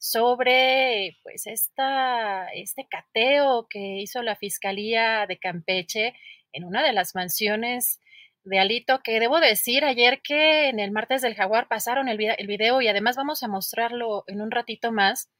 [0.00, 6.14] sobre pues esta, este cateo que hizo la Fiscalía de Campeche
[6.52, 8.00] en una de las mansiones
[8.42, 12.80] de Alito, que debo decir ayer que en el martes del jaguar pasaron el, video
[12.80, 15.30] y además vamos a mostrarlo en un ratito más,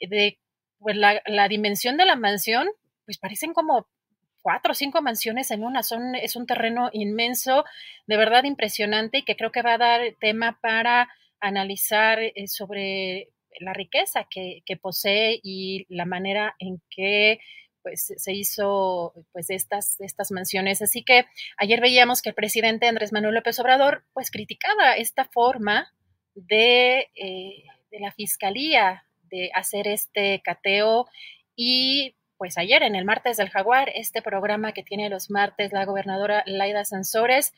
[0.00, 0.40] de
[0.80, 2.68] pues, la, la dimensión de la mansión,
[3.04, 3.86] pues parecen como
[4.42, 7.64] cuatro o cinco mansiones en una, son, es un terreno inmenso,
[8.08, 13.31] de verdad impresionante y que creo que va a dar tema para analizar eh, sobre
[13.60, 17.38] la riqueza que, posee y la manera en que
[17.82, 20.82] pues se hizo pues estas, estas mansiones.
[20.82, 25.92] Así que ayer veíamos que el presidente Andrés Manuel López Obrador pues criticaba esta forma
[26.34, 31.06] de, eh, de la fiscalía de hacer este cateo
[31.56, 35.84] y pues ayer en el martes del jaguar, este programa que tiene los martes la
[35.84, 37.54] gobernadora Laida Sansores,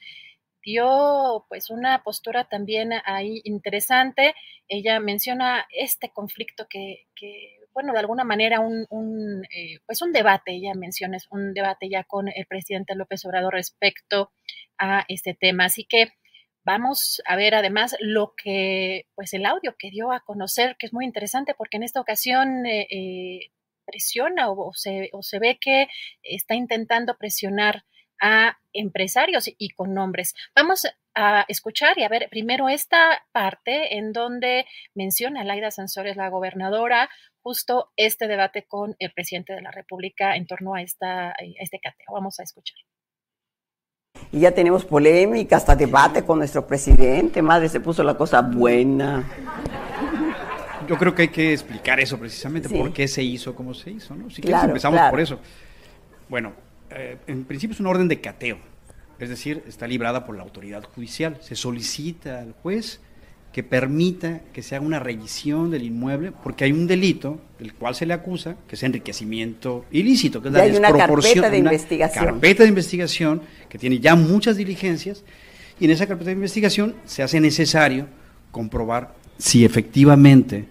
[0.64, 4.34] dio pues una postura también ahí interesante.
[4.68, 7.06] Ella menciona este conflicto que,
[7.72, 12.04] bueno, de alguna manera un, eh, pues un debate, ella menciona, es un debate ya
[12.04, 14.32] con el presidente López Obrador respecto
[14.78, 15.66] a este tema.
[15.66, 16.08] Así que
[16.64, 20.92] vamos a ver además lo que, pues el audio que dio a conocer, que es
[20.92, 23.50] muy interesante porque en esta ocasión eh, eh,
[23.84, 25.88] presiona o, se, o se ve que
[26.22, 27.84] está intentando presionar
[28.20, 30.34] a empresarios y con nombres.
[30.54, 36.28] Vamos a escuchar y a ver primero esta parte en donde menciona Laida Sansores, la
[36.28, 37.08] gobernadora,
[37.42, 41.78] justo este debate con el presidente de la República en torno a, esta, a este
[41.78, 42.06] cateo.
[42.12, 42.78] Vamos a escuchar.
[44.32, 47.42] Y ya tenemos polémica, hasta debate con nuestro presidente.
[47.42, 49.24] Madre, se puso la cosa buena.
[50.88, 54.14] Yo creo que hay que explicar eso precisamente, por qué se hizo como se hizo,
[54.14, 54.30] ¿no?
[54.30, 55.38] Si claro, empezamos por eso.
[56.28, 56.52] Bueno,
[56.94, 58.58] eh, en principio es una orden de cateo,
[59.18, 61.38] es decir, está librada por la autoridad judicial.
[61.40, 63.00] Se solicita al juez
[63.52, 67.94] que permita que se haga una revisión del inmueble, porque hay un delito del cual
[67.94, 72.24] se le acusa, que es enriquecimiento ilícito, que es la hay una carpeta de investigación.
[72.24, 75.22] Carpeta de investigación que tiene ya muchas diligencias,
[75.78, 78.08] y en esa carpeta de investigación se hace necesario
[78.50, 80.66] comprobar si efectivamente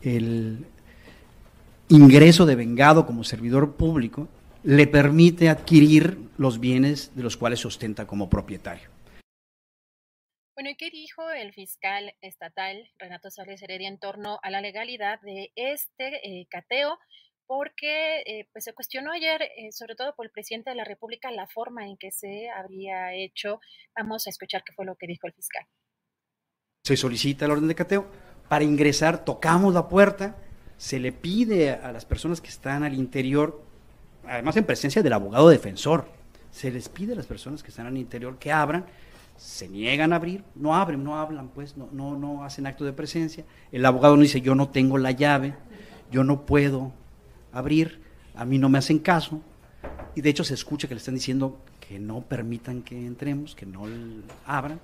[0.00, 0.64] el
[1.88, 4.28] ingreso de vengado como servidor público
[4.66, 8.90] le permite adquirir los bienes de los cuales se ostenta como propietario.
[10.56, 15.20] Bueno, ¿y qué dijo el fiscal estatal Renato Sales Heredia en torno a la legalidad
[15.20, 16.98] de este eh, cateo?
[17.46, 21.30] Porque eh, pues se cuestionó ayer, eh, sobre todo por el presidente de la República,
[21.30, 23.60] la forma en que se habría hecho.
[23.96, 25.64] Vamos a escuchar qué fue lo que dijo el fiscal.
[26.82, 28.10] Se solicita el orden de cateo.
[28.48, 30.42] Para ingresar, tocamos la puerta,
[30.76, 33.65] se le pide a las personas que están al interior
[34.28, 36.08] además en presencia del abogado defensor.
[36.50, 38.86] Se les pide a las personas que están al interior que abran,
[39.36, 42.92] se niegan a abrir, no abren, no hablan, pues, no, no, no hacen acto de
[42.92, 43.44] presencia.
[43.70, 45.54] El abogado no dice, yo no tengo la llave,
[46.10, 46.92] yo no puedo
[47.52, 48.00] abrir,
[48.34, 49.40] a mí no me hacen caso.
[50.14, 53.66] Y de hecho se escucha que le están diciendo que no permitan que entremos, que
[53.66, 53.82] no
[54.46, 54.80] abran.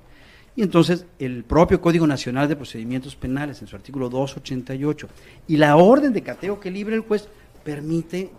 [0.54, 5.08] Y entonces el propio Código Nacional de Procedimientos Penales, en su artículo 288,
[5.48, 7.28] y la orden de cateo que libre el juez,
[7.64, 8.30] permite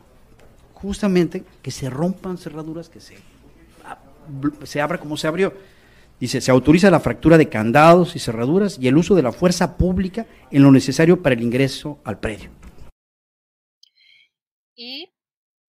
[0.83, 3.15] justamente que se rompan cerraduras, que se,
[4.65, 5.53] se abra como se abrió.
[6.19, 9.77] Dice, se autoriza la fractura de candados y cerraduras y el uso de la fuerza
[9.77, 12.51] pública en lo necesario para el ingreso al predio.
[14.75, 15.13] Y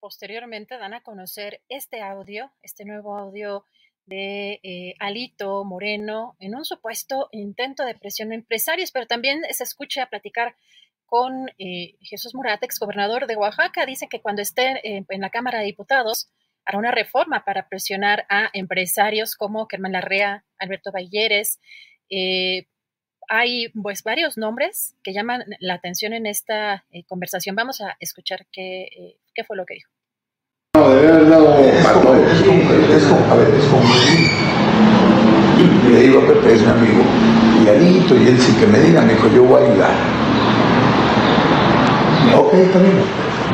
[0.00, 3.64] posteriormente dan a conocer este audio, este nuevo audio
[4.06, 9.62] de eh, Alito Moreno en un supuesto intento de presión a empresarios, pero también se
[9.62, 10.56] escucha platicar
[11.06, 13.86] con eh, Jesús Murat, ex gobernador de Oaxaca.
[13.86, 16.28] Dice que cuando esté en la Cámara de Diputados
[16.64, 21.60] hará una reforma para presionar a empresarios como Germán Larrea, Alberto Balleres.
[22.10, 22.66] Eh,
[23.28, 27.56] hay pues varios nombres que llaman la atención en esta conversación.
[27.56, 29.90] Vamos a escuchar qué, qué fue lo que dijo.
[30.76, 32.32] No, debe haber dado para todos.
[32.32, 33.84] Es como, es como, a ver, es como
[35.94, 37.02] le digo a Pepe, es mi amigo,
[37.64, 40.23] y Anito, y él sí que me diga, me dijo, yo voy a ayudar.
[42.32, 43.02] Ok, está bien.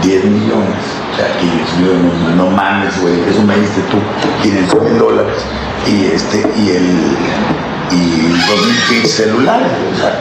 [0.02, 0.84] 10 millones.
[1.12, 1.46] O sea, aquí
[1.80, 3.98] yo, no, no mames, güey, eso me diste tú,
[4.42, 5.36] 500 mil dólares.
[5.86, 7.16] Y este, y el,
[7.90, 8.28] y
[8.88, 10.20] 2000 celulares, o sea,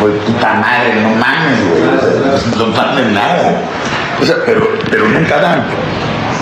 [0.00, 3.62] pues puta madre, no mames, güey, o sea, no mames nada.
[4.20, 5.64] O sea, pero, pero nunca dan.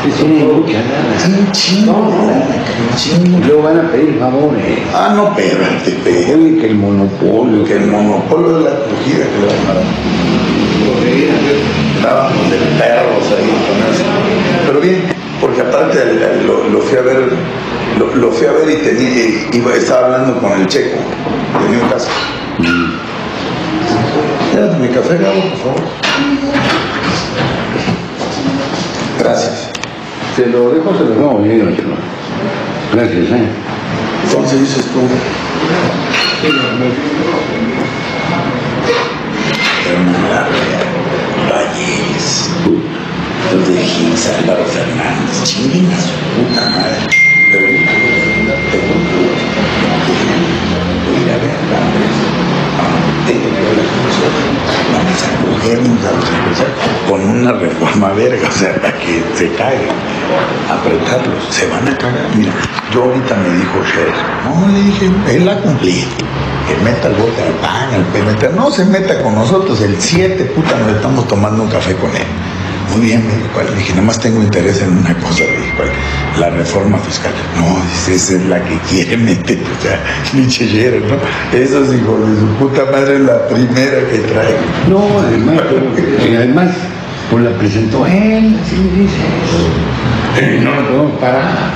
[0.05, 1.39] No nunca nada.
[1.39, 3.39] Un chingo, un chingo.
[3.47, 4.79] Luego van a pedir favores.
[4.95, 6.35] Ah, no, espérate, espérate.
[6.35, 7.65] Oye, que el monopolio.
[7.65, 9.85] Que el monopolio de la acogida que le van a dar.
[12.05, 14.05] De perros ahí con eso.
[14.67, 15.05] Pero bien,
[15.41, 16.05] porque aparte
[16.47, 17.33] lo, lo fui a ver,
[17.99, 20.99] lo, lo, fui a ver y tenía, iba, estaba hablando con el checo,
[21.63, 22.09] tenía un caso.
[24.81, 25.81] Mi café, Gabo, por favor.
[29.19, 29.71] Gracias.
[30.37, 31.75] Te lo dejo, te lo dejo bien,
[32.93, 33.49] Gracias, ¿eh?
[34.27, 35.01] Entonces dices tú.
[43.63, 47.07] De Gils, Álvaro Fernández, chinguen a su puta madre.
[47.53, 48.77] Pero yo que
[51.23, 51.55] ir a ver
[53.27, 54.45] tengo que hablar con nosotros.
[54.93, 56.79] Vamos a cogernos a empresarios
[57.09, 59.97] con una reforma verga, o sea, para que se caigan,
[60.69, 62.29] apretarlos, se van a cagar.
[62.35, 62.53] Mira,
[62.93, 64.13] yo ahorita me dijo Sher,
[64.45, 66.05] no, le dije, él la cumplí.
[66.67, 70.45] Que meta el bote al pan, al PMT, no se meta con nosotros, el 7,
[70.47, 72.25] puta, nos estamos tomando un café con él.
[72.95, 75.73] Muy bien, me dijo, le dije, nada más tengo interés en una cosa, le dije,
[76.39, 77.33] la reforma fiscal.
[77.57, 79.99] No, dice, esa es la que quiere meter, o sea,
[80.33, 81.59] Michellero, ¿no?
[81.59, 84.55] Eso es, hijo de su puta madre, la primera que trae.
[84.89, 85.61] No, además,
[86.31, 86.71] y además,
[87.33, 90.63] pues la presentó él, así dice.
[90.63, 91.73] No lo podemos parar.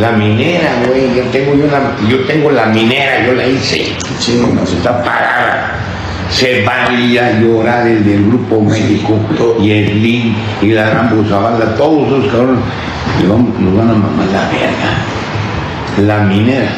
[0.00, 3.94] La minera, güey, yo tengo, yo, la, yo tengo la minera, yo la hice.
[4.18, 5.81] Sí, no, se está parada
[6.32, 9.20] se valía a llorar el del Grupo México
[9.60, 12.64] y el LIN y la Rambo Zavala, todos esos cabrones,
[13.28, 16.70] vamos, nos van a mamar la verga, la minera.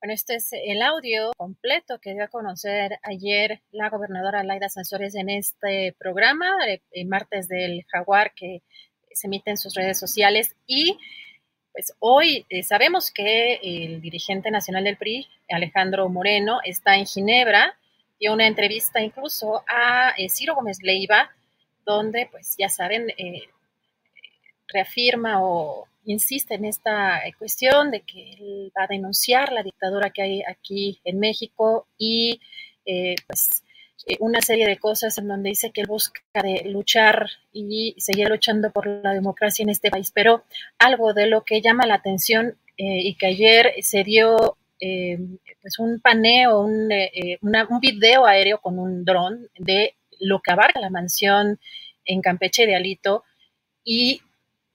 [0.00, 5.14] Bueno, este es el audio completo que dio a conocer ayer la gobernadora Laida Sansores
[5.14, 8.62] en este programa, el eh, martes del Jaguar, que
[9.12, 10.54] se emite en sus redes sociales.
[10.66, 10.98] Y
[11.76, 17.78] pues hoy eh, sabemos que el dirigente nacional del PRI, Alejandro Moreno, está en Ginebra,
[18.18, 21.30] dio una entrevista incluso a eh, Ciro Gómez Leiva,
[21.84, 23.42] donde pues ya saben, eh,
[24.68, 30.22] reafirma o insiste en esta cuestión de que él va a denunciar la dictadura que
[30.22, 32.40] hay aquí en México y
[33.26, 33.65] pues eh,
[34.20, 38.70] una serie de cosas en donde dice que él busca de luchar y seguir luchando
[38.70, 40.44] por la democracia en este país, pero
[40.78, 45.18] algo de lo que llama la atención eh, y que ayer se dio eh,
[45.62, 46.90] pues un paneo, un,
[47.42, 51.58] un video aéreo con un dron de lo que abarca la mansión
[52.04, 53.24] en Campeche de Alito
[53.84, 54.20] y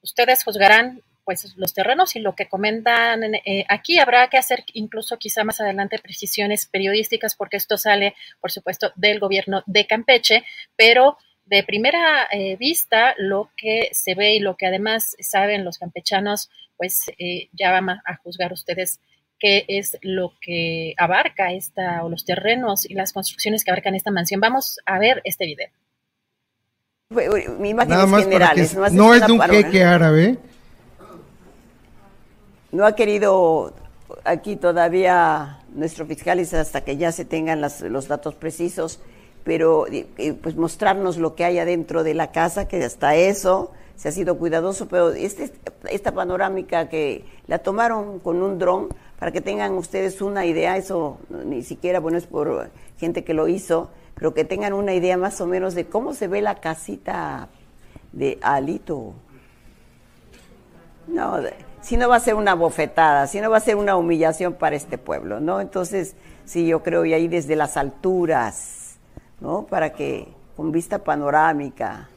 [0.01, 5.17] ustedes juzgarán pues los terrenos y lo que comentan eh, aquí habrá que hacer incluso
[5.17, 10.43] quizá más adelante precisiones periodísticas porque esto sale por supuesto del gobierno de Campeche,
[10.75, 15.77] pero de primera eh, vista lo que se ve y lo que además saben los
[15.77, 18.99] campechanos pues eh, ya van a, juzgar ustedes
[19.37, 24.11] qué es lo que abarca esta o los terrenos y las construcciones que abarcan esta
[24.11, 24.39] mansión.
[24.39, 25.69] Vamos a ver este video.
[27.59, 30.37] Mi Nada más generales, no es de un jeque árabe,
[32.71, 33.73] no ha querido
[34.23, 38.99] aquí todavía nuestro fiscal hasta que ya se tengan los datos precisos,
[39.43, 39.85] pero
[40.41, 44.37] pues mostrarnos lo que hay adentro de la casa, que hasta eso se ha sido
[44.37, 45.51] cuidadoso, pero este,
[45.89, 51.19] esta panorámica que la tomaron con un dron, para que tengan ustedes una idea, eso
[51.45, 55.39] ni siquiera, bueno, es por gente que lo hizo, pero que tengan una idea más
[55.41, 57.47] o menos de cómo se ve la casita
[58.11, 59.13] de Alito.
[61.07, 61.49] No, si
[61.97, 64.97] no va a ser una bofetada, si no va a ser una humillación para este
[64.97, 65.61] pueblo, ¿no?
[65.61, 68.97] Entonces, sí, yo creo, y ahí desde las alturas,
[69.39, 69.63] ¿no?
[69.63, 72.07] Para que, con vista panorámica,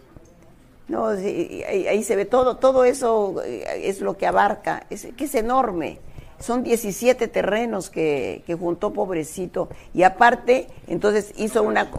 [0.86, 5.34] No, ahí, se ve todo, todo eso eh, es lo que abarca, es, que es
[5.34, 5.98] enorme.
[6.38, 9.70] Son 17 terrenos que, que juntó pobrecito.
[9.94, 11.90] Y aparte, entonces hizo una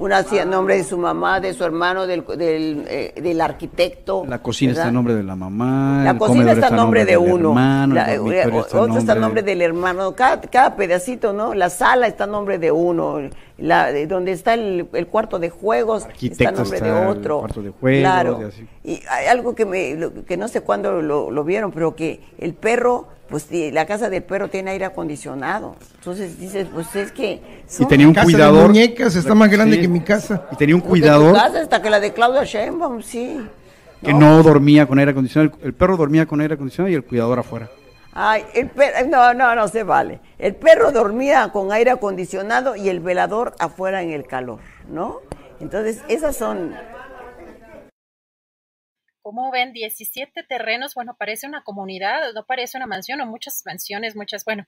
[0.00, 4.24] una hacía nombre de su mamá, de su hermano, del, del, eh, del arquitecto.
[4.26, 6.02] La cocina está en nombre de la mamá.
[6.02, 7.54] La cocina está en nombre de uno.
[7.54, 10.14] la, otro está en nombre del hermano.
[10.14, 11.52] Cada, cada, pedacito, ¿no?
[11.52, 13.20] La sala está en nombre de uno.
[13.60, 17.36] La, donde está el, el cuarto de juegos está en nombre de otro.
[17.36, 18.50] El cuarto de juegos, claro.
[18.82, 22.54] Y, hay algo que, me, que no sé cuándo lo, lo vieron, pero que el
[22.54, 25.76] perro pues la casa del perro tiene aire acondicionado.
[25.98, 27.40] Entonces dices, pues es que...
[27.78, 28.66] y tenía un cuidador...
[28.66, 30.48] muñecas está más grande que mi casa.
[30.50, 31.32] Y tenía un cuidador...
[31.34, 33.40] casa hasta que la de Claudia Sheinbaum, sí.
[34.04, 34.42] Que no.
[34.42, 35.56] dormía con aire acondicionado.
[35.62, 37.70] El, perro dormía con aire acondicionado y el cuidador afuera.
[38.12, 40.20] Ay, el perro, no, no, no se vale.
[40.38, 45.20] El perro dormía con aire acondicionado y el velador afuera en el calor, ¿no?
[45.60, 46.74] Entonces, esas son
[49.22, 49.72] como ven?
[49.72, 54.64] 17 terrenos, bueno, parece una comunidad, no parece una mansión o muchas mansiones, muchas, bueno,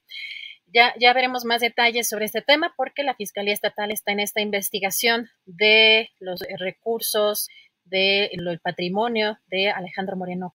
[0.67, 4.41] ya, ya veremos más detalles sobre este tema porque la Fiscalía Estatal está en esta
[4.41, 7.49] investigación de los recursos,
[7.85, 10.55] del de patrimonio de Alejandro Moreno.